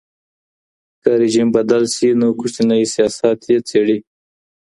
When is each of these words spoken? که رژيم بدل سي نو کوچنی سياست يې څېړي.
که 1.01 1.09
رژيم 1.21 1.47
بدل 1.55 1.83
سي 1.95 2.07
نو 2.19 2.27
کوچنی 2.39 2.81
سياست 2.93 3.39
يې 3.51 3.57
څېړي. 3.69 3.97